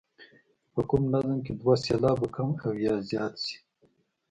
که 0.63 0.69
په 0.73 0.81
کوم 0.89 1.03
نظم 1.13 1.37
کې 1.45 1.53
دوه 1.61 1.75
سېلابه 1.83 2.27
کم 2.35 2.49
او 2.65 2.71
یا 2.85 2.95
زیات 3.09 3.35
شي. 3.45 3.57